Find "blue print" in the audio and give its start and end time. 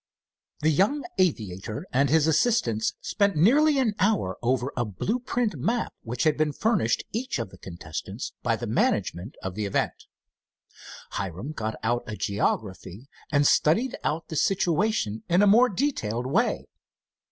4.83-5.55